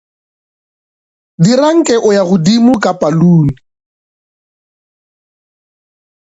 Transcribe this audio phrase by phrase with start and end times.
[1.43, 3.53] Dira nke o ya godimo ka palune.